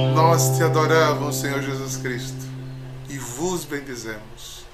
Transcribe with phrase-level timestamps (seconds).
[0.00, 2.44] Nós te adoramos, Senhor Jesus Cristo,
[3.08, 4.66] e vos bendizemos,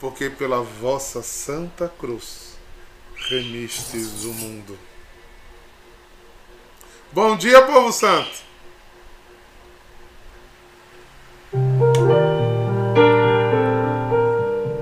[0.00, 2.56] porque pela vossa santa cruz
[3.28, 4.78] remistes o mundo.
[7.12, 8.42] Bom dia, povo santo!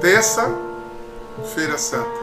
[0.00, 2.20] Terça-feira Santa.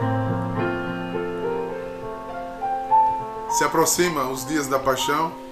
[3.50, 5.49] Se aproxima os dias da paixão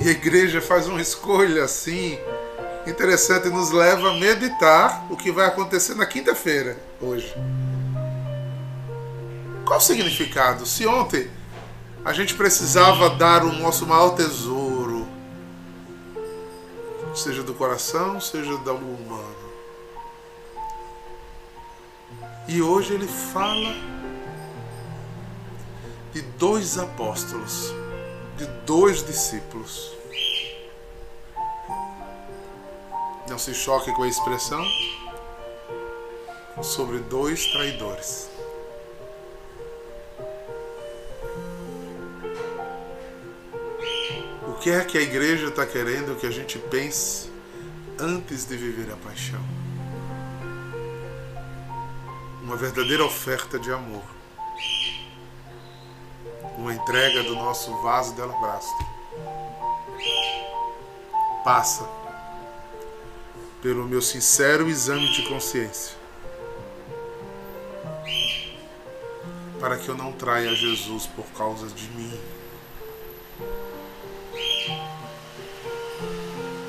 [0.00, 2.18] e a igreja faz uma escolha assim
[2.86, 7.34] interessante, nos leva a meditar o que vai acontecer na quinta-feira, hoje.
[9.66, 10.64] Qual o significado?
[10.64, 11.30] Se ontem
[12.04, 15.06] a gente precisava dar o nosso maior tesouro,
[17.14, 19.40] seja do coração, seja da humana.
[22.48, 23.76] E hoje ele fala
[26.12, 27.72] de dois apóstolos,
[28.40, 29.92] de dois discípulos.
[33.28, 34.64] Não se choque com a expressão
[36.62, 38.30] sobre dois traidores.
[44.48, 47.30] O que é que a igreja está querendo que a gente pense
[47.98, 49.44] antes de viver a paixão?
[52.42, 54.02] uma verdadeira oferta de amor.
[56.60, 58.86] Uma entrega do nosso vaso de alabastro.
[61.42, 61.88] Passa
[63.62, 65.96] pelo meu sincero exame de consciência.
[69.58, 72.20] Para que eu não traia Jesus por causa de mim.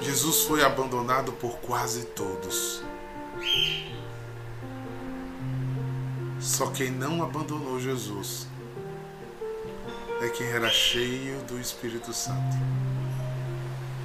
[0.01, 2.81] Jesus foi abandonado por quase todos.
[6.39, 8.47] Só quem não abandonou Jesus
[10.21, 12.55] é quem era cheio do Espírito Santo.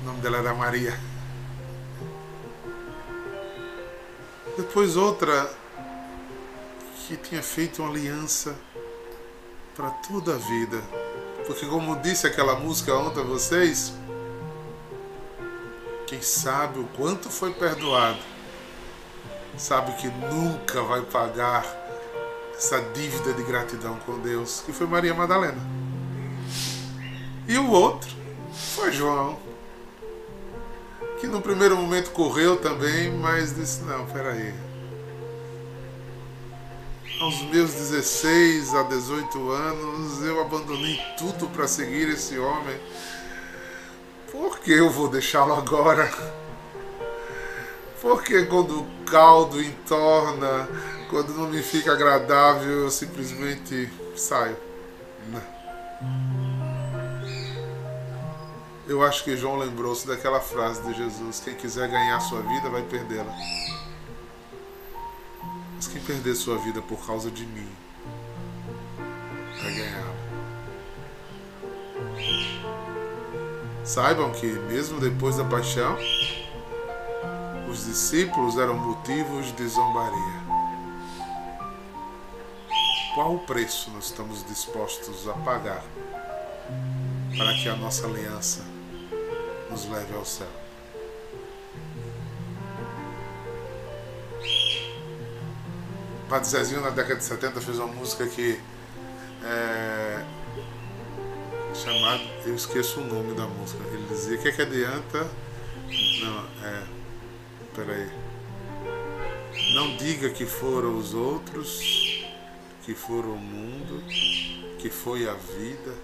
[0.01, 0.99] O nome dela era Maria.
[4.57, 5.51] Depois outra
[7.07, 8.57] que tinha feito uma aliança
[9.77, 10.83] para toda a vida.
[11.47, 13.93] Porque como disse aquela música ontem a vocês,
[16.07, 18.19] quem sabe o quanto foi perdoado,
[19.59, 21.65] sabe que nunca vai pagar
[22.57, 25.76] essa dívida de gratidão com Deus, que foi Maria Madalena.
[27.49, 28.11] E o outro
[28.53, 29.39] foi João,
[31.21, 34.53] que no primeiro momento correu também, mas disse: Não, peraí.
[37.21, 42.79] Aos meus 16 a 18 anos, eu abandonei tudo para seguir esse homem.
[44.31, 46.13] Por que eu vou deixá-lo agora?
[48.03, 50.69] Porque quando o caldo entorna,
[51.09, 54.57] quando não me fica agradável, eu simplesmente saio.
[58.89, 62.83] Eu acho que João lembrou-se daquela frase de Jesus: Quem quiser ganhar sua vida vai
[62.83, 63.35] perdê-la.
[65.75, 67.69] Mas quem perder sua vida por causa de mim
[69.61, 70.15] vai ganhá-la.
[73.85, 75.97] Saibam que, mesmo depois da paixão,
[77.69, 80.47] os discípulos eram motivos de zombaria.
[83.17, 85.83] Qual o preço nós estamos dispostos a pagar
[87.37, 88.76] para que a nossa aliança
[89.71, 90.49] nos leve ao céu?
[96.29, 98.61] Padre Zezinho, na década de 70, fez uma música que
[99.45, 100.25] é
[101.75, 102.23] chamada.
[102.45, 103.83] Eu esqueço o nome da música.
[103.93, 105.31] Ele dizia: O que é que adianta?
[106.21, 106.83] Não, é.
[107.75, 108.11] Peraí.
[109.75, 111.79] Não diga que foram os outros
[112.83, 114.03] que foram o mundo,
[114.79, 115.95] que foi a vida,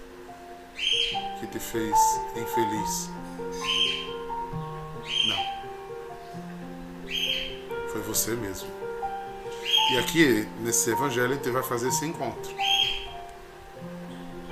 [1.39, 1.97] que te fez
[2.35, 3.09] infeliz.
[8.13, 8.69] Você mesmo.
[9.91, 12.53] E aqui, nesse evangelho, gente vai fazer esse encontro.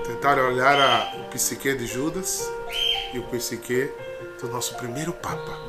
[0.03, 2.49] Tentar olhar a, o psique de Judas
[3.13, 3.89] e o psique
[4.41, 5.59] do nosso primeiro Papa.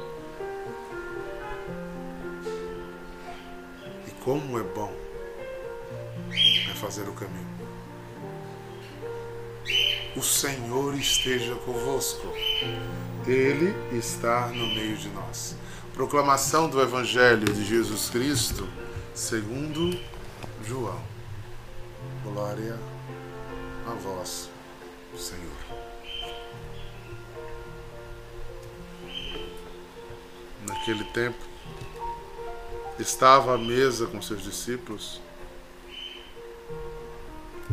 [4.07, 4.93] E como é bom
[6.81, 7.47] fazer o caminho.
[10.17, 12.27] O Senhor esteja convosco.
[13.27, 15.55] Ele está no meio de nós.
[15.95, 18.69] Proclamação do Evangelho de Jesus Cristo,
[19.15, 19.99] segundo
[20.65, 21.01] João.
[22.23, 22.79] Glória
[23.87, 24.49] a vós,
[25.17, 25.43] Senhor.
[30.67, 31.45] Naquele tempo,
[32.99, 35.21] estava à mesa com seus discípulos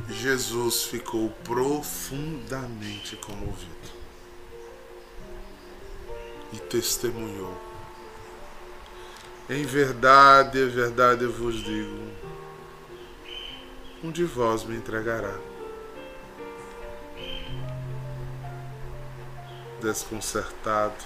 [0.10, 4.00] Jesus ficou profundamente comovido.
[6.52, 7.69] e testemunhou.
[9.50, 11.98] Em verdade, em verdade eu vos digo:
[14.04, 15.36] um de vós me entregará.
[19.82, 21.04] Desconcertado,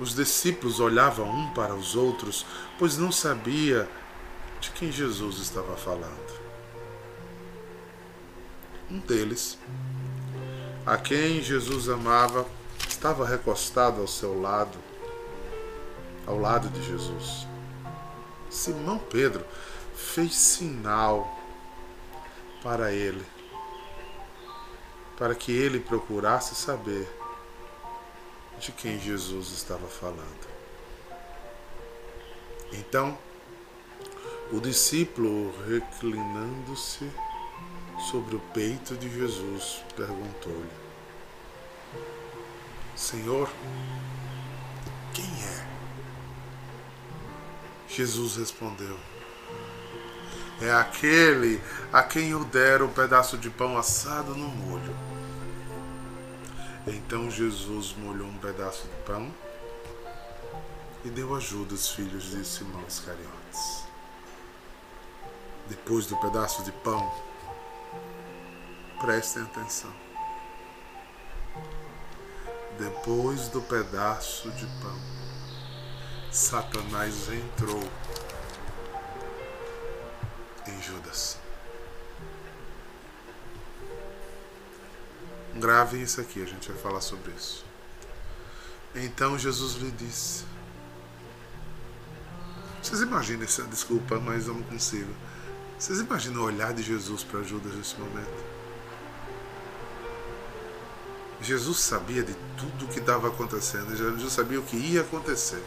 [0.00, 2.46] os discípulos olhavam um para os outros,
[2.78, 3.86] pois não sabia
[4.58, 6.40] de quem Jesus estava falando.
[8.90, 9.58] Um deles,
[10.86, 12.46] a quem Jesus amava,
[12.88, 14.78] estava recostado ao seu lado,
[16.26, 17.46] ao lado de Jesus.
[18.50, 19.44] Simão Pedro
[19.94, 21.38] fez sinal
[22.62, 23.24] para ele,
[25.16, 27.08] para que ele procurasse saber
[28.58, 30.52] de quem Jesus estava falando.
[32.72, 33.18] Então,
[34.52, 37.10] o discípulo, reclinando-se
[38.10, 40.70] sobre o peito de Jesus, perguntou-lhe:
[42.94, 43.50] Senhor,
[45.14, 45.71] quem é?
[47.94, 48.98] Jesus respondeu:
[50.60, 51.60] É aquele
[51.92, 54.96] a quem eu der um pedaço de pão assado no molho.
[56.86, 59.32] Então Jesus molhou um pedaço de pão
[61.04, 63.84] e deu ajuda aos filhos de Simão Iscariotes.
[65.68, 67.12] Depois do pedaço de pão,
[69.00, 69.92] prestem atenção
[72.78, 74.98] depois do pedaço de pão,
[76.32, 77.82] Satanás entrou
[80.66, 81.36] em Judas.
[85.54, 87.66] Gravem isso aqui, a gente vai falar sobre isso.
[88.94, 90.46] Então Jesus lhe disse:
[92.82, 95.14] Vocês imaginam essa desculpa, mas eu não consigo.
[95.78, 98.44] Vocês imaginam o olhar de Jesus para Judas nesse momento?
[101.42, 105.62] Jesus sabia de tudo o que estava acontecendo, Jesus sabia o que ia acontecer.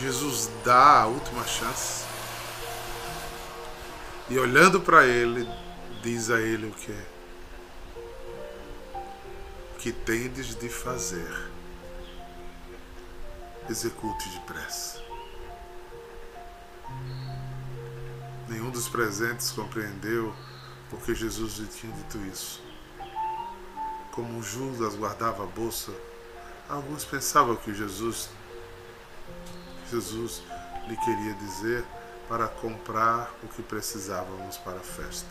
[0.00, 2.04] Jesus dá a última chance
[4.28, 5.48] e olhando para ele,
[6.02, 7.06] diz a ele o que é.
[9.74, 11.50] O que tendes de fazer,
[13.70, 15.00] execute depressa.
[18.48, 20.34] Nenhum dos presentes compreendeu
[20.90, 22.66] porque Jesus lhe tinha dito isso
[24.16, 25.92] como Judas guardava a bolsa,
[26.70, 28.30] alguns pensavam que Jesus,
[29.90, 30.42] Jesus
[30.88, 31.84] lhe queria dizer
[32.28, 35.28] para comprar o que precisávamos para a festa,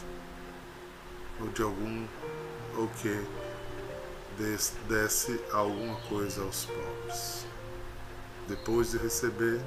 [1.39, 2.07] ou de algum,
[2.77, 3.25] ou que
[4.87, 7.45] desse alguma coisa aos pobres.
[8.47, 9.61] Depois de receber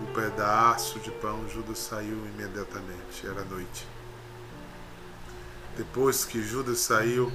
[0.00, 3.86] o pedaço de pão, Judas saiu imediatamente, era noite.
[5.76, 7.32] Depois que Judas saiu,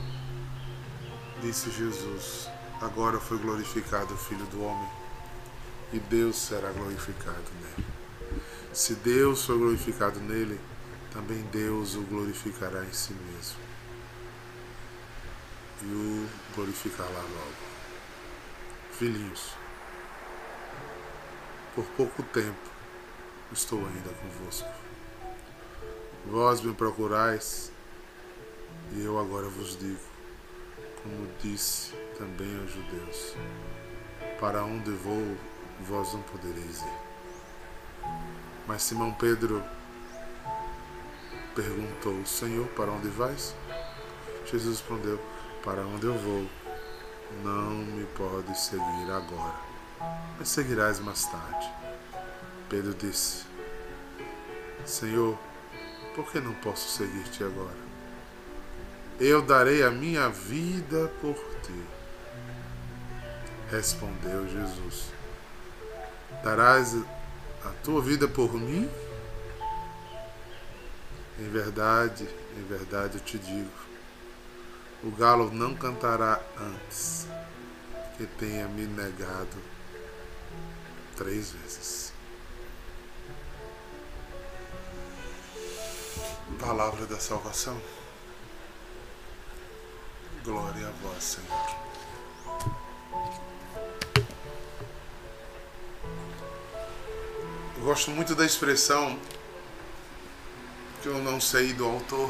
[1.42, 2.50] Disse Jesus:
[2.82, 4.90] Agora foi glorificado o Filho do Homem,
[5.94, 7.88] e Deus será glorificado nele.
[8.74, 10.60] Se Deus foi glorificado nele,
[11.12, 13.60] também Deus o glorificará em si mesmo.
[15.82, 17.68] E o glorificará logo.
[18.92, 19.52] Filhinhos,
[21.76, 22.70] por pouco tempo
[23.52, 24.70] estou ainda convosco.
[26.26, 27.72] Vós me procurais,
[28.94, 30.18] e eu agora vos digo
[31.08, 33.36] como disse também aos judeus:
[34.40, 35.38] Para onde vou,
[35.82, 37.08] vós não podereis ir.
[38.68, 39.64] Mas Simão Pedro
[41.56, 43.56] perguntou: Senhor, para onde vais?
[44.46, 45.20] Jesus respondeu:
[45.64, 46.46] Para onde eu vou,
[47.44, 49.56] não me podes seguir agora,
[50.38, 51.70] mas seguirás mais tarde.
[52.70, 53.46] Pedro disse:
[54.86, 55.38] Senhor,
[56.16, 57.88] por que não posso seguir-te agora?
[59.20, 61.84] Eu darei a minha vida por ti.
[63.72, 65.17] Respondeu Jesus:
[66.44, 66.96] Darás
[67.66, 68.90] a tua vida por mim?
[71.40, 72.28] Em verdade,
[72.58, 73.72] em verdade eu te digo:
[75.04, 77.28] o galo não cantará antes
[78.18, 79.58] que tenha me negado
[81.16, 82.14] três vezes.
[86.60, 87.80] Palavra da salvação.
[90.44, 91.87] Glória a vós, Senhor.
[97.88, 99.18] Gosto muito da expressão
[101.02, 102.30] que eu não sei do autor,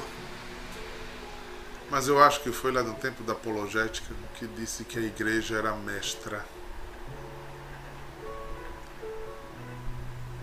[1.90, 5.58] mas eu acho que foi lá no tempo da apologética que disse que a igreja
[5.58, 6.46] era mestra.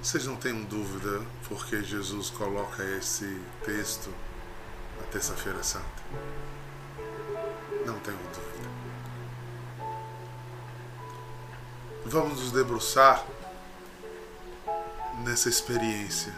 [0.03, 4.13] Vocês não têm dúvida porque Jesus coloca esse texto
[4.99, 6.03] na Terça-feira Santa?
[7.87, 8.55] Não tenho dúvida.
[12.05, 13.25] vamos nos debruçar
[15.23, 16.33] nessa experiência.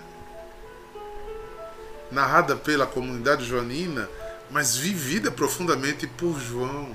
[2.10, 4.08] Narrada pela comunidade joanina,
[4.50, 6.94] mas vivida profundamente por João.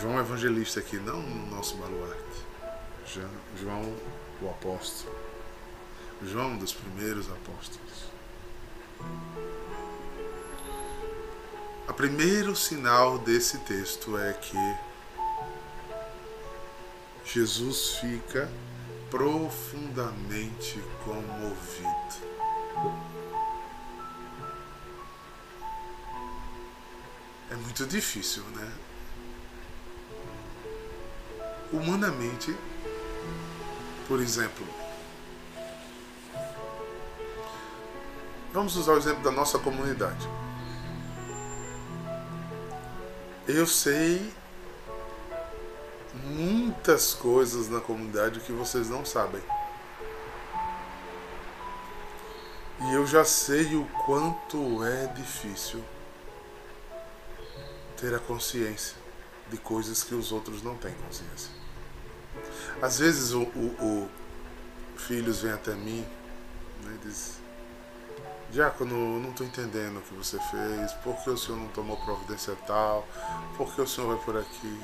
[0.00, 2.18] João evangelista aqui, não no nosso baluarte.
[3.56, 3.94] João
[4.42, 5.14] o apóstolo.
[6.22, 8.08] João dos primeiros apóstolos.
[11.88, 14.76] O primeiro sinal desse texto é que
[17.24, 18.48] Jesus fica
[19.10, 21.88] profundamente comovido.
[27.50, 28.72] É muito difícil, né?
[31.72, 32.54] Humanamente,
[34.06, 34.66] por exemplo,
[38.52, 40.28] vamos usar o exemplo da nossa comunidade.
[43.46, 44.32] Eu sei
[46.24, 49.42] muitas coisas na comunidade que vocês não sabem.
[52.80, 55.82] E eu já sei o quanto é difícil
[57.96, 58.96] ter a consciência
[59.50, 61.50] de coisas que os outros não têm consciência.
[62.80, 64.10] Às vezes o, o, o
[64.96, 66.06] filhos vêm até mim
[66.84, 67.34] né, e dizem,
[68.50, 72.56] Diácono, não estou entendendo o que você fez, por que o senhor não tomou providência
[72.66, 73.06] tal,
[73.56, 74.80] por que o senhor vai por aqui.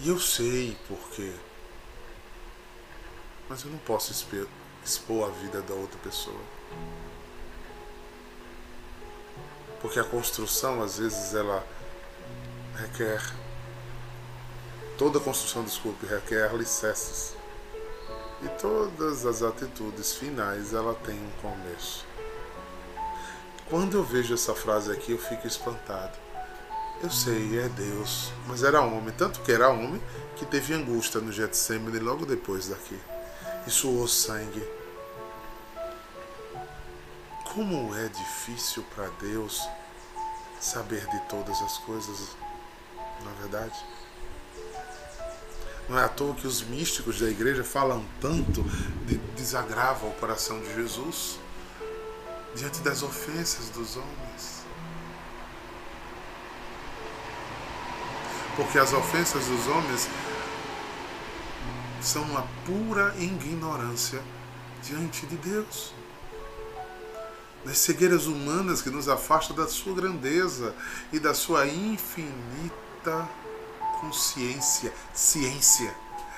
[0.00, 1.32] E eu sei por quê.
[3.48, 4.12] Mas eu não posso
[4.84, 6.40] expor a vida da outra pessoa.
[9.80, 11.66] Porque a construção, às vezes, ela
[12.76, 13.22] requer.
[14.96, 17.34] Toda construção, desculpe, requer alicerces.
[18.42, 22.06] E todas as atitudes finais, ela tem um começo.
[23.68, 26.16] Quando eu vejo essa frase aqui, eu fico espantado.
[27.00, 30.02] Eu sei, é Deus, mas era homem, tanto que era homem
[30.36, 32.98] que teve angústia no Getsemane logo depois daqui.
[33.66, 34.62] E suou sangue.
[37.54, 39.68] Como é difícil para Deus
[40.60, 42.36] saber de todas as coisas,
[43.24, 43.84] na é verdade?
[45.88, 48.62] Não é à toa que os místicos da igreja falam tanto
[49.06, 51.38] de desagrava o coração de Jesus
[52.56, 54.57] diante das ofensas dos homens.
[58.58, 60.08] Porque as ofensas dos homens
[62.02, 64.20] são uma pura ignorância
[64.82, 65.94] diante de Deus.
[67.64, 70.74] Das cegueiras humanas que nos afastam da sua grandeza
[71.12, 73.28] e da sua infinita
[74.00, 75.94] consciência, ciência.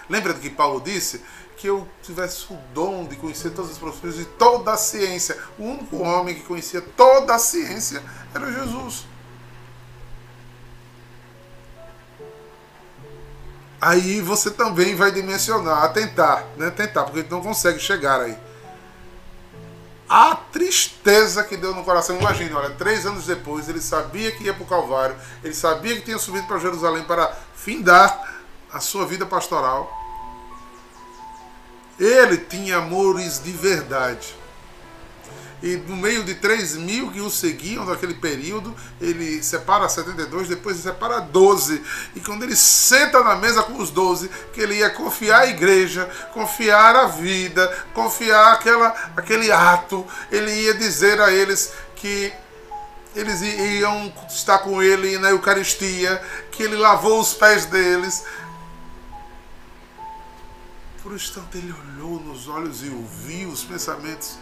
[0.06, 1.22] Lembra do que Paulo disse?
[1.56, 5.42] Que eu tivesse o dom de conhecer todas as profissões e toda a ciência.
[5.58, 8.02] O único homem que conhecia toda a ciência
[8.34, 9.06] era Jesus.
[13.80, 16.70] Aí você também vai dimensionar, tentar, né?
[16.70, 18.37] Tentar, porque não consegue chegar aí.
[20.06, 22.18] A tristeza que deu no coração.
[22.18, 26.02] Imagine, olha, três anos depois, ele sabia que ia para o Calvário, ele sabia que
[26.02, 29.90] tinha subido para Jerusalém para findar a sua vida pastoral.
[31.99, 34.34] Ele tinha amores de verdade.
[35.62, 40.76] E no meio de 3 mil que o seguiam naquele período, ele separa 72, depois
[40.76, 41.83] ele separa 12.
[42.14, 46.09] E quando ele senta na mesa com os 12, que ele ia confiar a igreja,
[46.33, 52.33] confiar a vida, confiar aquela, aquele ato, ele ia dizer a eles que
[53.14, 58.25] eles iam estar com ele na Eucaristia, que ele lavou os pés deles.
[61.02, 64.38] Por um instante ele olhou nos olhos e ouviu os pensamentos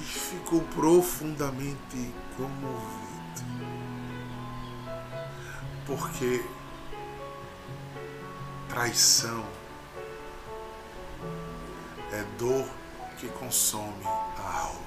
[0.00, 3.10] e ficou profundamente comovido.
[5.86, 6.42] Porque
[8.68, 9.44] traição
[12.12, 12.66] é dor
[13.18, 14.80] que consome a alma.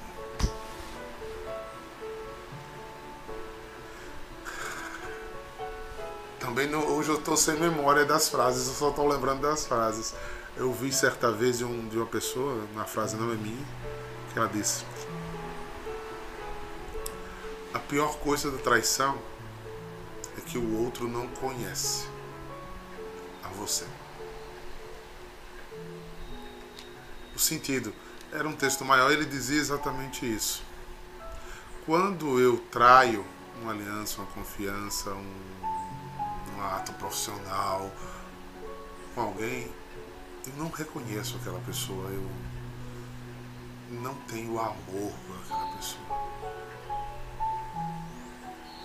[6.40, 10.14] Também no, hoje eu estou sem memória das frases, eu só estou lembrando das frases.
[10.56, 13.66] Eu vi certa vez de, um, de uma pessoa, na frase não é minha,
[14.34, 14.84] que ela disse:
[17.72, 19.16] A pior coisa da traição
[20.36, 22.06] é que o outro não conhece
[23.44, 23.86] a você.
[27.34, 27.94] O sentido
[28.32, 30.62] era um texto maior, ele dizia exatamente isso.
[31.86, 33.24] Quando eu traio
[33.62, 37.90] uma aliança, uma confiança, um ato profissional
[39.14, 39.70] com alguém,
[40.46, 42.28] eu não reconheço aquela pessoa, eu
[43.94, 46.24] não tenho amor por aquela pessoa.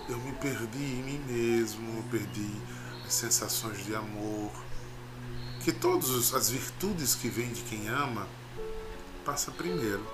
[0.08, 2.50] Eu me perdi em mim mesmo, perdi
[3.04, 4.50] a de sensações de amor,
[5.62, 8.26] que todas as virtudes que vêm de quem ama
[9.24, 10.06] passa primeiro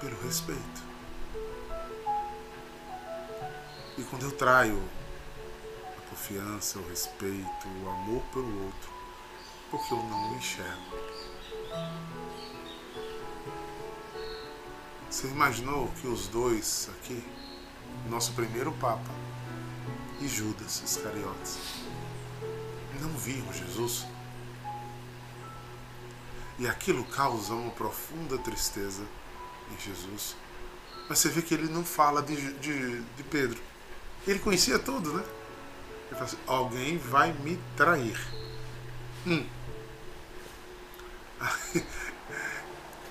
[0.00, 0.82] pelo respeito.
[3.96, 4.80] E quando eu traio
[5.96, 8.90] a confiança, o respeito, o amor pelo outro,
[9.70, 10.98] porque eu não o enxergo.
[15.10, 17.24] Você imaginou que os dois aqui,
[18.10, 19.10] nosso primeiro Papa
[20.20, 21.58] e Judas Iscariotes,
[23.00, 24.06] não viam Jesus?
[26.58, 29.02] E aquilo causa uma profunda tristeza
[29.72, 30.36] em Jesus.
[31.08, 33.58] Mas você vê que ele não fala de, de, de Pedro.
[34.26, 35.24] Ele conhecia tudo, né?
[36.06, 38.20] Ele fala assim, alguém vai me trair.
[39.26, 39.46] Hum.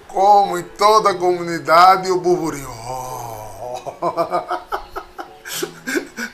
[0.08, 2.70] Como em toda a comunidade o burburinho.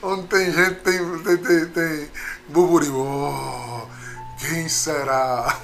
[0.01, 2.11] Onde tem gente, tem, tem, tem, tem
[2.49, 3.87] burburinho.
[4.39, 5.57] quem será?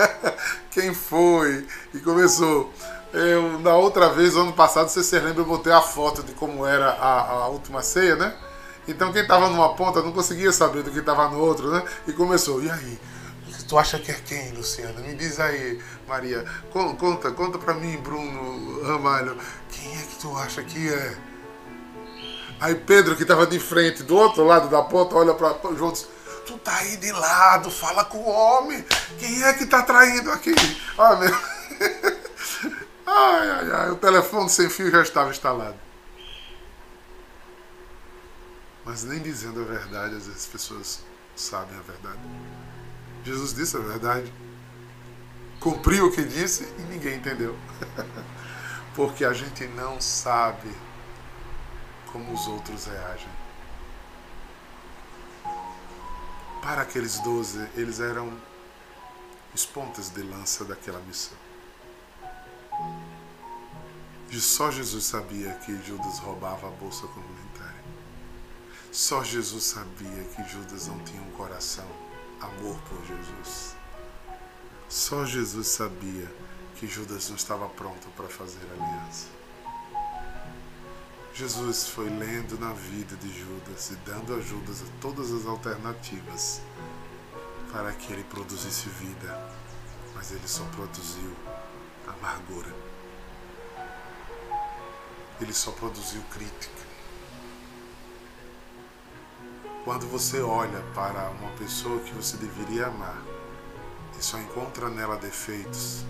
[0.70, 1.66] quem foi?
[1.94, 2.72] E começou.
[3.12, 6.64] Eu, na outra vez, ano passado, você se lembra, eu botei a foto de como
[6.64, 8.34] era a, a última ceia, né?
[8.86, 11.82] Então quem estava numa ponta não conseguia saber do que estava no outro, né?
[12.06, 12.98] E começou, e aí?
[13.70, 15.00] Tu acha que é quem, Luciana?
[15.00, 16.44] Me diz aí, Maria.
[16.72, 19.38] Conta, conta pra mim, Bruno Ramalho.
[19.70, 21.16] Quem é que tu acha que é?
[22.60, 26.08] Aí Pedro, que estava de frente, do outro lado da ponta, olha para os outros.
[26.44, 28.84] Tu tá aí de lado, fala com o homem.
[29.20, 30.52] Quem é que tá traindo aqui?
[30.98, 31.38] Olha, meu.
[33.06, 35.76] Ai, ai, ai, o telefone sem fio já estava instalado.
[38.84, 41.00] Mas nem dizendo a verdade, às vezes as pessoas
[41.34, 42.18] sabem a verdade.
[43.24, 44.32] Jesus disse a verdade.
[45.58, 47.56] Cumpriu o que disse e ninguém entendeu.
[48.94, 50.70] Porque a gente não sabe
[52.12, 53.28] como os outros reagem.
[56.62, 58.36] Para aqueles doze, eles eram
[59.54, 61.36] os pontas de lança daquela missão.
[64.32, 67.84] Só Jesus sabia que Judas roubava a bolsa comunitária.
[68.92, 71.86] Só Jesus sabia que Judas não tinha um coração,
[72.40, 73.76] amor por Jesus.
[74.88, 76.28] Só Jesus sabia
[76.76, 79.28] que Judas não estava pronto para fazer aliança.
[81.32, 86.60] Jesus foi lendo na vida de Judas e dando a Judas todas as alternativas
[87.72, 89.48] para que ele produzisse vida,
[90.14, 91.34] mas ele só produziu
[92.06, 92.74] amargura.
[95.40, 96.89] Ele só produziu crítica.
[99.84, 103.22] Quando você olha para uma pessoa que você deveria amar
[104.18, 106.04] e só encontra nela defeitos,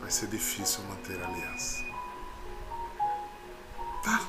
[0.00, 1.84] vai ser difícil manter a aliança.
[4.04, 4.20] Tá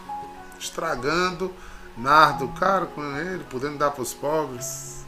[0.60, 1.54] estragando,
[1.96, 5.06] nardo caro com ele, podendo dar para os pobres.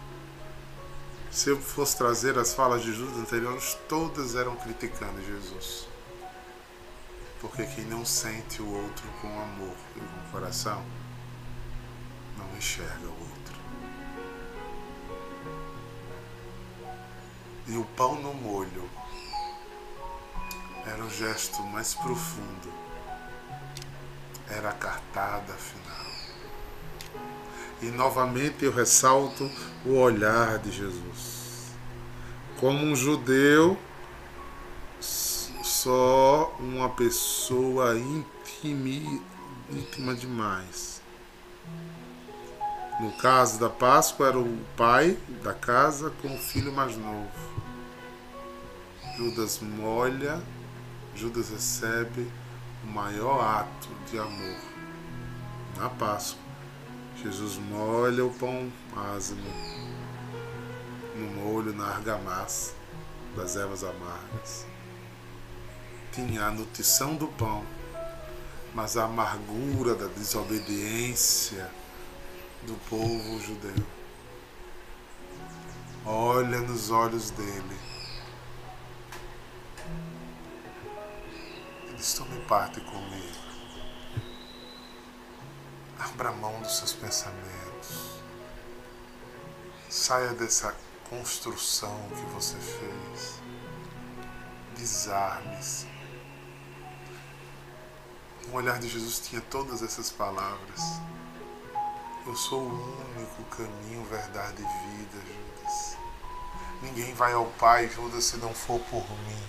[1.31, 5.92] Se eu fosse trazer as falas de Judas anteriores, todas eram criticando Jesus.
[7.43, 10.81] Porque quem não sente o outro com amor e com coração,
[12.37, 13.55] não enxerga o outro.
[17.67, 18.89] E o pão no molho
[20.85, 22.73] era o gesto mais profundo,
[24.49, 26.07] era a cartada final.
[27.81, 29.51] E novamente eu ressalto
[29.85, 31.73] o olhar de Jesus.
[32.57, 33.77] Como um judeu,
[35.83, 39.21] só uma pessoa íntima,
[39.69, 41.01] íntima demais.
[43.01, 47.29] No caso da Páscoa, era o pai da casa com o filho mais novo.
[49.17, 50.41] Judas molha,
[51.13, 52.31] Judas recebe
[52.85, 54.59] o maior ato de amor
[55.75, 56.41] na Páscoa.
[57.21, 59.51] Jesus molha o pão ázimo
[61.17, 62.73] no molho, na argamassa
[63.35, 64.72] das ervas amargas.
[66.13, 67.65] Tinha a nutrição do pão,
[68.71, 71.71] mas a amargura da desobediência
[72.61, 73.83] do povo judeu.
[76.05, 77.77] Olha nos olhos dele.
[81.87, 83.43] Eles tomem parte comigo.
[85.97, 88.19] Abra mão dos seus pensamentos.
[89.89, 90.75] Saia dessa
[91.09, 93.41] construção que você fez.
[94.75, 96.02] Desarme-se.
[98.51, 100.81] O olhar de Jesus tinha todas essas palavras.
[102.25, 105.97] Eu sou o único caminho, verdade e vida, Judas.
[106.81, 109.43] Ninguém vai ao Pai, Judas, se não for por mim.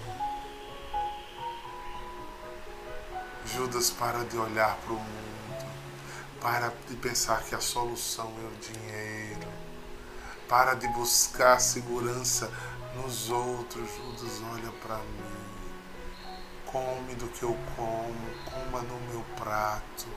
[3.47, 5.67] Judas, para de olhar para o mundo
[6.41, 9.49] Para de pensar que a solução é o dinheiro.
[10.49, 12.51] Para de buscar segurança
[12.97, 13.89] nos outros.
[13.97, 15.44] Judas, olha para mim.
[16.75, 20.09] Come do que eu como, coma no meu prato.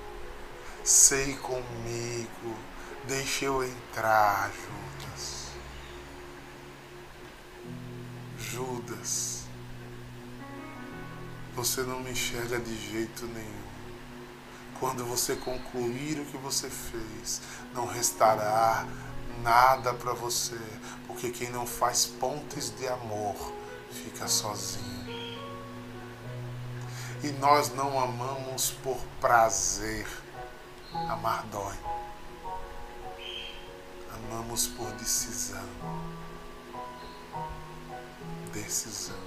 [0.84, 2.58] Sei comigo.
[3.08, 5.52] Deixa eu entrar, Judas.
[8.39, 9.43] Judas,
[11.54, 13.67] você não me enxerga de jeito nenhum.
[14.80, 17.39] Quando você concluir o que você fez,
[17.76, 18.84] não restará
[19.43, 20.58] nada para você,
[21.06, 23.36] porque quem não faz pontes de amor
[23.91, 24.96] fica sozinho.
[27.23, 30.08] E nós não amamos por prazer,
[31.10, 31.75] amar dói.
[34.13, 35.67] Amamos por decisão.
[38.53, 39.17] Decisão.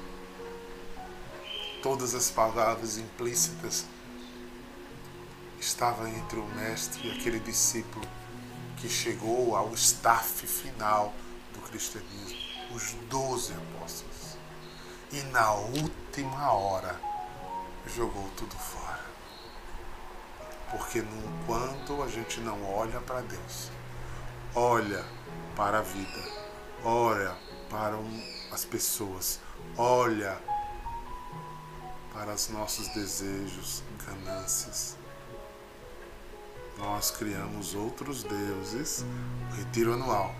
[1.82, 3.86] Todas as palavras implícitas
[5.58, 8.06] estava entre o mestre e aquele discípulo
[8.76, 11.12] que chegou ao staff final
[11.52, 12.38] do cristianismo,
[12.72, 14.36] os doze apóstolos.
[15.12, 17.09] E na última hora
[17.86, 19.00] jogou tudo fora.
[20.70, 23.70] Porque enquanto a gente não olha para Deus,
[24.54, 25.04] olha
[25.56, 26.22] para a vida,
[26.84, 27.36] olha
[27.68, 27.96] para
[28.52, 29.40] as pessoas,
[29.76, 30.40] olha
[32.12, 34.96] para os nossos desejos, ganâncias,
[36.80, 39.04] nós criamos outros deuses,
[39.50, 40.34] o retiro anual.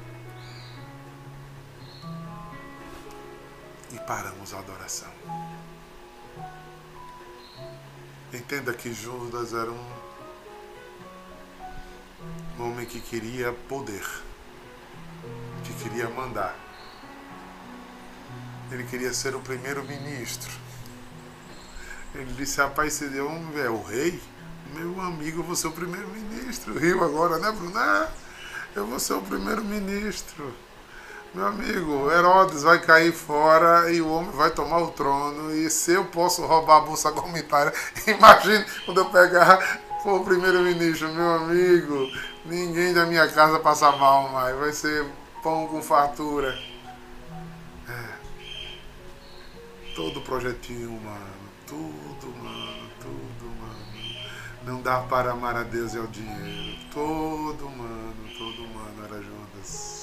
[3.92, 5.12] E paramos a adoração.
[8.32, 9.90] Entenda que Judas era um,
[12.58, 14.06] um homem que queria poder,
[15.64, 16.54] que queria mandar.
[18.70, 20.52] Ele queria ser o primeiro-ministro.
[22.14, 24.22] Ele disse: Rapaz, esse homem é o rei.
[24.74, 26.78] Meu amigo, eu vou ser o primeiro-ministro.
[26.78, 27.76] Rio agora, né, Bruno?
[27.76, 28.08] É,
[28.76, 30.54] eu vou ser o primeiro-ministro.
[31.32, 35.54] Meu amigo, Herodes vai cair fora e o homem vai tomar o trono.
[35.54, 37.72] E se eu posso roubar a bolsa comunitária,
[38.06, 42.08] imagine quando eu pegar o primeiro-ministro, meu amigo.
[42.44, 44.56] Ninguém da minha casa passa mal mais.
[44.56, 45.06] Vai ser
[45.42, 46.58] pão com fartura.
[47.88, 48.20] É.
[49.94, 53.40] Todo projetinho humano, tudo humano, tudo
[54.64, 56.78] não dá para amar a Deus e ao dinheiro.
[56.92, 59.99] Todo humano, todo humano era Judas.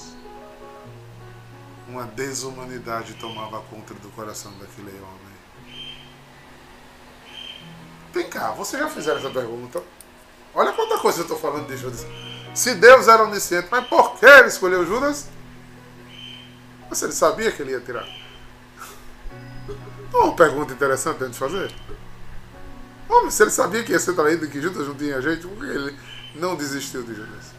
[1.88, 5.38] Uma desumanidade tomava conta do coração daquele homem.
[8.12, 9.82] Vem cá, vocês já fizeram essa pergunta?
[10.54, 12.06] Olha quanta coisa eu estou falando de Judas.
[12.54, 15.28] Se Deus era onisciente, mas por que ele escolheu Judas?
[16.90, 18.06] Você ele sabia que ele ia tirar?
[20.12, 21.72] Uma pergunta interessante a gente fazer.
[23.08, 25.64] Homem, se ele sabia que ia ser traído e que Judas não tinha jeito, por
[25.64, 25.98] que ele
[26.34, 27.57] não desistiu de Judas?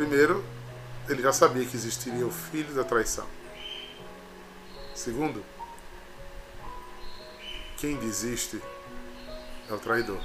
[0.00, 0.42] Primeiro,
[1.10, 3.26] ele já sabia que existiria o filho da traição.
[4.94, 5.44] Segundo,
[7.76, 8.62] quem desiste
[9.68, 10.18] é o traidor.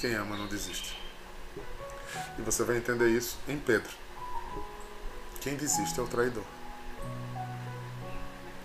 [0.00, 0.98] Quem ama não desiste.
[2.38, 3.92] E você vai entender isso em Pedro.
[5.42, 6.44] Quem desiste é o traidor.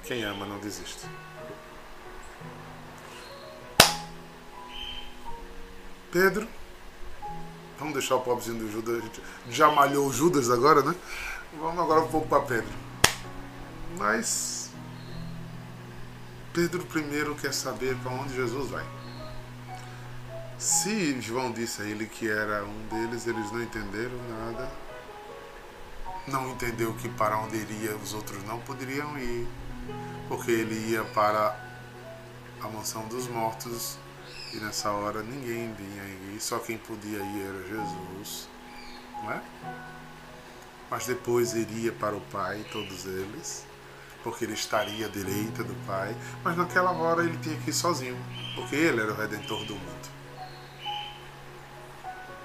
[0.06, 1.06] Quem ama não desiste.
[6.10, 6.48] Pedro,
[7.84, 8.98] vamos deixar o pobrezinho do Judas.
[8.98, 10.96] A gente já malhou o Judas agora, né?
[11.60, 12.74] Vamos agora um pouco para Pedro.
[13.98, 14.72] Mas
[16.54, 18.86] Pedro primeiro quer saber para onde Jesus vai.
[20.58, 24.72] Se João disse a ele que era um deles, eles não entenderam nada.
[26.26, 29.46] Não entendeu que para onde iria os outros não poderiam ir
[30.30, 31.54] porque ele ia para
[32.62, 33.98] a mansão dos mortos
[34.54, 38.48] e nessa hora ninguém vinha ir, só quem podia ir era Jesus,
[39.22, 39.42] não é?
[40.90, 43.66] Mas depois iria para o Pai, todos eles,
[44.24, 48.18] porque ele estaria à direita do Pai, mas naquela hora ele tinha que ir sozinho,
[48.56, 50.14] porque ele era o redentor do mundo.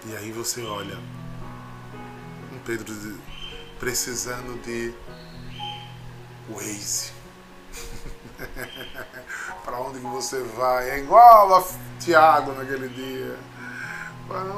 [0.06, 0.96] E aí você olha
[2.52, 2.94] um Pedro
[3.78, 4.94] precisando de
[6.48, 7.17] Waze
[9.64, 10.90] para onde que você vai?
[10.90, 11.64] É igual a
[11.98, 13.36] Tiago naquele dia.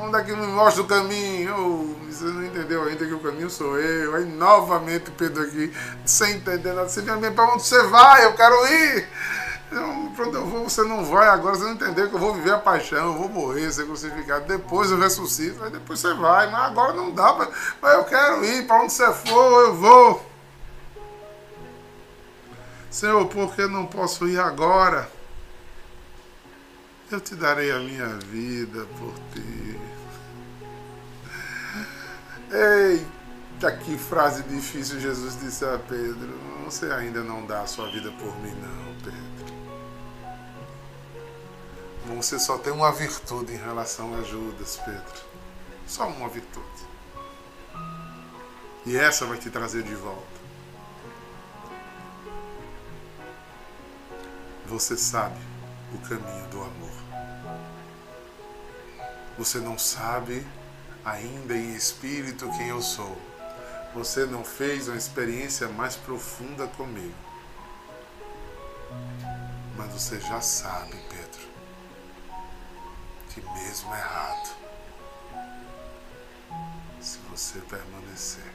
[0.03, 1.97] Onde é que me mostra o caminho?
[2.09, 4.17] Você não entendeu ainda que o caminho sou eu.
[4.17, 5.73] Aí novamente Pedro aqui,
[6.05, 6.89] sem entender nada.
[6.89, 8.25] Você vem para onde você vai?
[8.25, 9.09] Eu quero ir.
[10.17, 12.53] Para onde eu vou, você não vai agora, você não entendeu que eu vou viver
[12.53, 16.73] a paixão, eu vou morrer, ser crucificado, depois eu ressuscito, aí depois você vai, mas
[16.73, 17.49] agora não dá,
[17.81, 20.30] mas eu quero ir, para onde você for, eu vou.
[22.91, 25.09] Senhor, por que não posso ir agora?
[27.11, 29.81] Eu te darei a minha vida por ti.
[32.53, 36.37] Eita, que frase difícil Jesus disse a Pedro.
[36.65, 39.31] Você ainda não dá a sua vida por mim, não, Pedro.
[42.17, 45.21] Você só tem uma virtude em relação a Judas, Pedro.
[45.87, 46.67] Só uma virtude.
[48.85, 50.40] E essa vai te trazer de volta.
[54.71, 55.37] Você sabe
[55.93, 57.03] o caminho do amor.
[59.37, 60.47] Você não sabe
[61.05, 63.21] ainda em espírito quem eu sou.
[63.95, 67.17] Você não fez uma experiência mais profunda comigo.
[69.77, 71.49] Mas você já sabe, Pedro,
[73.31, 74.57] que mesmo errado,
[77.01, 78.53] se você permanecer,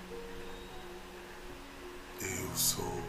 [2.21, 3.03] eu sou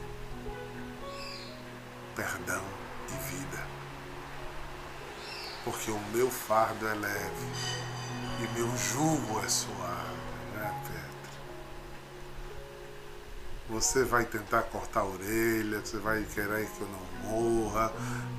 [2.16, 2.85] perdão
[3.16, 3.66] e vida.
[5.64, 7.46] Porque o meu fardo é leve
[8.40, 9.95] e meu jugo é suave,
[13.68, 17.92] Você vai tentar cortar a orelha, você vai querer que eu não morra,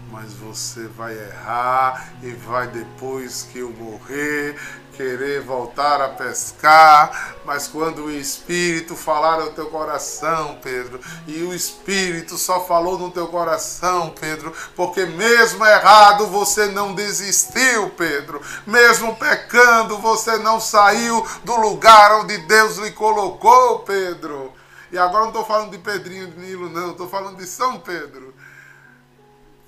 [0.09, 4.55] mas você vai errar e vai depois que eu morrer
[4.97, 11.53] querer voltar a pescar, mas quando o Espírito falar no teu coração, Pedro, e o
[11.53, 19.15] Espírito só falou no teu coração, Pedro, porque mesmo errado você não desistiu, Pedro, mesmo
[19.15, 24.51] pecando você não saiu do lugar onde Deus lhe colocou, Pedro.
[24.91, 28.33] E agora não estou falando de Pedrinho de Nilo, não, estou falando de São Pedro.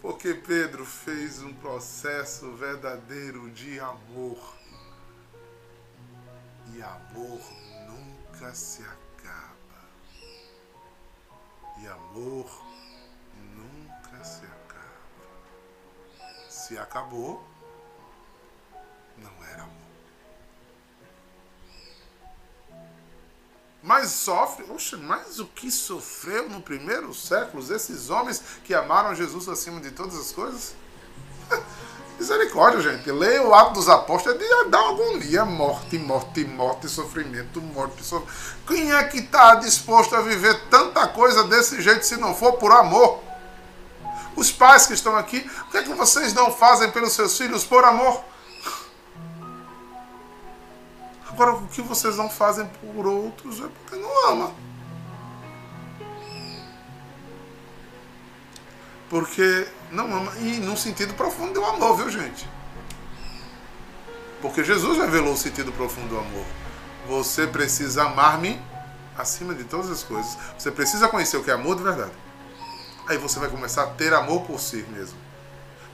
[0.02, 4.38] Porque Pedro fez um processo verdadeiro de amor
[6.74, 7.42] e amor
[7.86, 9.90] nunca se acaba.
[11.82, 12.50] E amor
[13.56, 14.70] nunca se acaba.
[16.50, 17.46] Se acabou,
[19.18, 19.89] não era amor.
[23.82, 29.48] Mas sofre, oxe, mas o que sofreu no primeiro século esses homens que amaram Jesus
[29.48, 30.76] acima de todas as coisas?
[32.20, 33.10] Misericórdia, gente.
[33.10, 38.38] Leia o Ato dos Apóstolos é de dar agonia, morte, morte, morte, sofrimento, morte, sofrimento.
[38.68, 42.74] Quem é que está disposto a viver tanta coisa desse jeito se não for por
[42.74, 43.22] amor?
[44.36, 47.64] Os pais que estão aqui, o que é que vocês não fazem pelos seus filhos
[47.64, 48.22] por amor?
[51.40, 54.52] Agora, o que vocês não fazem por outros é porque não ama.
[59.10, 60.34] Porque não ama.
[60.40, 62.46] E num sentido profundo do amor, viu, gente?
[64.42, 66.46] Porque Jesus revelou o sentido profundo do amor.
[67.08, 68.62] Você precisa amar-me
[69.18, 70.38] acima de todas as coisas.
[70.58, 72.12] Você precisa conhecer o que é amor de verdade.
[73.08, 75.18] Aí você vai começar a ter amor por si mesmo.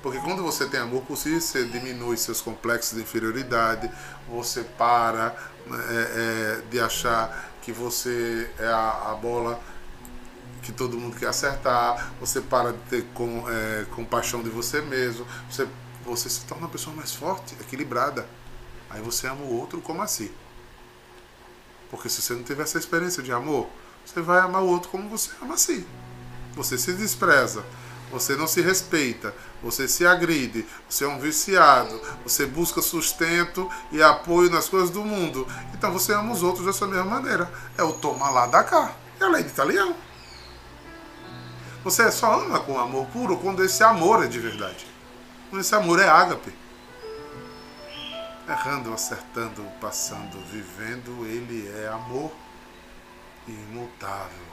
[0.05, 3.89] Porque quando você tem amor por si, você diminui seus complexos de inferioridade,
[4.29, 9.59] você para né, é, é, de achar que você é a, a bola
[10.61, 15.25] que todo mundo quer acertar, você para de ter com, é, compaixão de você mesmo,
[15.49, 15.67] você,
[16.05, 18.27] você se torna uma pessoa mais forte, equilibrada.
[18.91, 20.29] Aí você ama o outro como assim.
[21.89, 23.67] Porque se você não tiver essa experiência de amor,
[24.05, 25.83] você vai amar o outro como você ama assim.
[26.53, 27.65] Você se despreza,
[28.11, 34.01] você não se respeita, você se agride, você é um viciado, você busca sustento e
[34.01, 35.47] apoio nas coisas do mundo.
[35.73, 37.51] Então você ama os outros dessa mesma maneira.
[37.77, 38.93] É o toma lá da cá.
[39.19, 39.95] É a lei de italiano.
[41.83, 44.85] Você só ama com amor puro quando esse amor é de verdade.
[45.49, 46.53] Quando esse amor é ágape.
[48.47, 52.31] Errando, acertando, passando, vivendo, ele é amor
[53.47, 54.44] imutável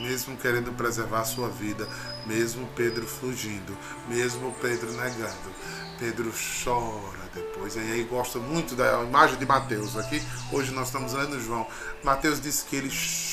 [0.00, 1.88] mesmo querendo preservar sua vida,
[2.26, 3.76] mesmo Pedro fugindo,
[4.08, 5.78] mesmo Pedro negando.
[5.98, 6.32] Pedro
[6.64, 7.74] chora depois.
[7.74, 9.96] E aí gosta muito da imagem de Mateus.
[9.96, 11.66] Aqui, hoje nós estamos lendo João.
[12.04, 12.90] Mateus disse que ele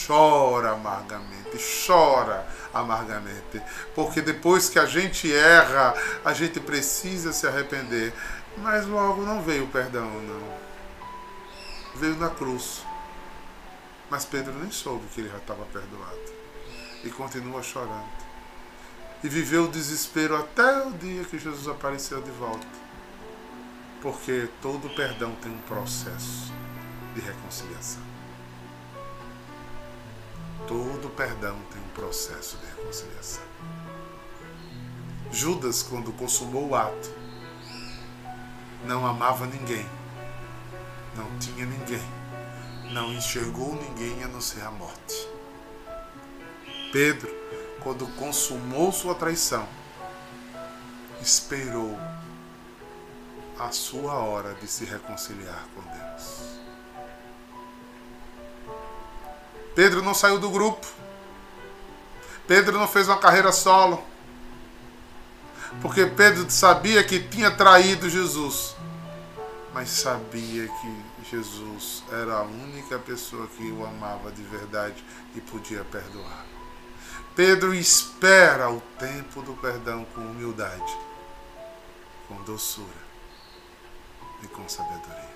[0.08, 3.62] chora amargamente, chora amargamente.
[3.94, 8.12] Porque depois que a gente erra, a gente precisa se arrepender.
[8.58, 10.58] Mas logo não veio o perdão, não.
[11.96, 12.84] Veio na cruz.
[14.10, 16.35] Mas Pedro nem soube que ele já estava perdoado
[17.06, 18.26] e continua chorando.
[19.24, 22.68] E viveu o desespero até o dia que Jesus apareceu de volta.
[24.02, 26.52] Porque todo perdão tem um processo
[27.14, 28.02] de reconciliação.
[30.68, 33.44] Todo perdão tem um processo de reconciliação.
[35.32, 37.12] Judas, quando consumou o ato,
[38.86, 39.86] não amava ninguém,
[41.16, 42.04] não tinha ninguém,
[42.92, 45.35] não enxergou ninguém a não ser a morte.
[46.96, 47.30] Pedro,
[47.84, 49.68] quando consumou sua traição,
[51.22, 52.00] esperou
[53.60, 56.58] a sua hora de se reconciliar com Deus.
[59.76, 60.88] Pedro não saiu do grupo.
[62.48, 64.02] Pedro não fez uma carreira solo.
[65.82, 68.74] Porque Pedro sabia que tinha traído Jesus.
[69.74, 75.04] Mas sabia que Jesus era a única pessoa que o amava de verdade
[75.36, 76.55] e podia perdoar.
[77.36, 80.98] Pedro espera o tempo do perdão com humildade,
[82.30, 82.88] com doçura
[84.42, 85.36] e com sabedoria.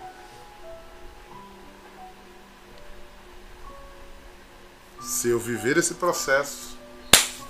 [5.02, 6.78] Se eu viver esse processo,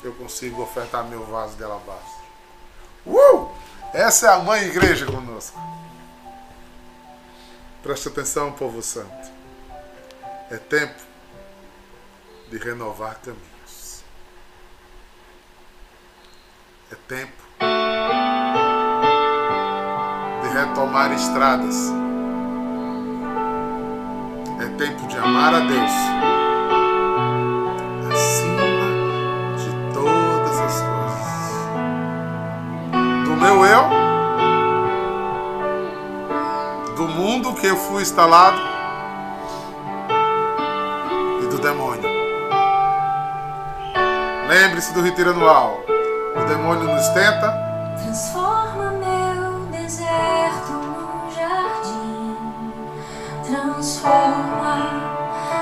[0.03, 2.23] eu consigo ofertar meu vaso de alabastro.
[3.05, 3.51] Uh!
[3.93, 5.59] Essa é a mãe igreja conosco.
[7.83, 9.31] Preste atenção, povo santo.
[10.49, 11.01] É tempo
[12.49, 13.48] de renovar caminhos.
[16.91, 17.43] É tempo
[20.41, 21.93] de retomar estradas.
[24.59, 25.91] É tempo de amar a Deus
[28.11, 28.87] acima
[29.55, 31.27] de todas as coisas.
[33.23, 33.83] Do meu eu,
[36.95, 38.59] do mundo que eu fui instalado
[41.43, 42.09] e do demônio.
[44.49, 45.83] Lembre-se do retiro anual.
[46.35, 47.51] O demônio nos tenta.
[48.03, 52.37] Transforma meu deserto num jardim.
[53.45, 54.77] Transforma,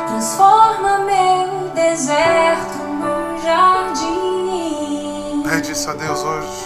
[0.08, 5.44] transforma meu deserto num jardim.
[5.48, 6.57] Pede isso a Deus hoje.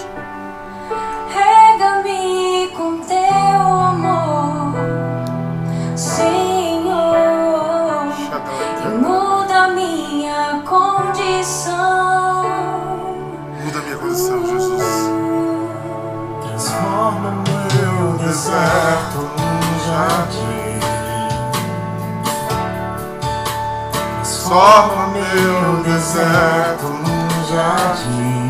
[24.51, 28.49] Transforma meu deserto num jardim.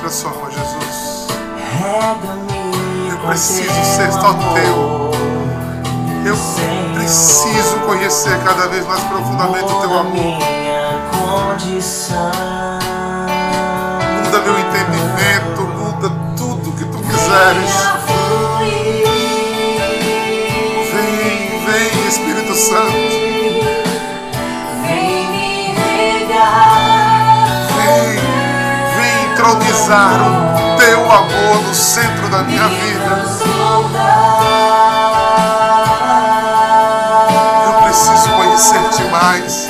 [0.00, 1.28] Transforma, Jesus.
[1.78, 5.12] Rega-me Eu preciso ser só teu.
[6.26, 6.36] Eu
[6.96, 10.38] preciso conhecer cada vez mais profundamente o teu amor.
[14.24, 18.07] Muda meu entendimento, muda tudo que tu quiseres.
[29.88, 33.24] Entronizar o teu amor no centro da minha vida.
[37.64, 39.68] Eu preciso conhecer-te mais.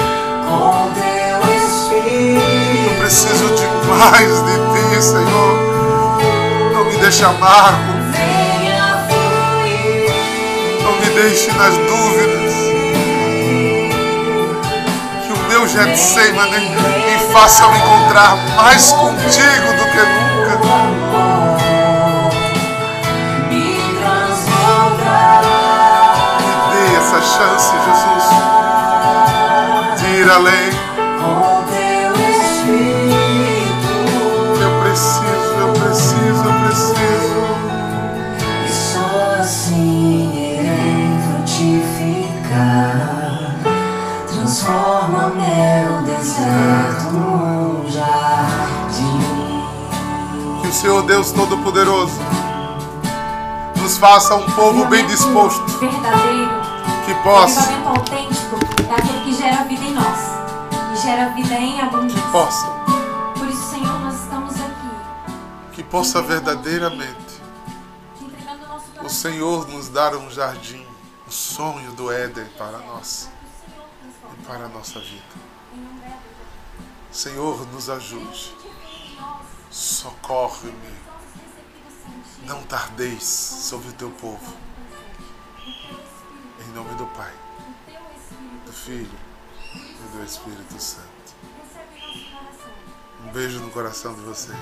[2.85, 5.59] Eu preciso de mais de ti, Senhor.
[6.75, 7.99] Não me deixe amargo.
[10.83, 12.53] Não me deixe nas dúvidas.
[15.25, 20.55] Que o meu Getsemane me faça me encontrar mais contigo que nunca.
[23.49, 23.67] Me
[23.99, 25.59] transformará.
[26.41, 28.27] Me dê essa chance, Jesus.
[30.01, 30.68] De ir além.
[51.19, 52.15] Deus Todo-Poderoso
[53.83, 56.49] nos faça um povo bem disposto, verdadeiro,
[57.05, 58.57] que possa, autêntico
[58.89, 60.19] é aquele que gera vida em nós
[60.93, 62.23] e gera vida em abundância.
[62.31, 62.67] possa,
[63.37, 67.43] Por isso, Senhor, nós estamos aqui que possa verdadeiramente
[69.03, 69.09] o.
[69.09, 70.87] Senhor nos dar um jardim,
[71.27, 73.29] o sonho do Éden para nós
[74.39, 75.25] e para a nossa vida.
[75.75, 75.99] um
[77.11, 78.55] Senhor, nos ajude,
[79.69, 81.08] socorre-me,
[82.49, 84.57] não tardeis sobre o teu povo.
[86.67, 87.33] Em nome do Pai,
[88.65, 89.19] do Filho
[89.75, 91.07] e do Espírito Santo.
[93.23, 94.57] Um beijo no coração de vocês.